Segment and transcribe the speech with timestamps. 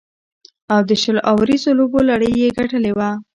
[0.73, 3.09] او د شل اوریزو لوبو لړۍ یې ګټلې وه.